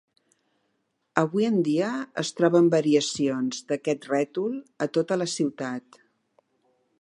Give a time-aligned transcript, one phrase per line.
[1.23, 1.89] Avui en dia
[2.21, 6.01] es troben variacions d'aquest rètol a tota la ciutat.